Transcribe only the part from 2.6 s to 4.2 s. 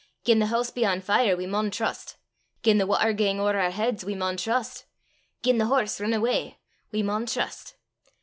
gien the watter gang ower oor heids we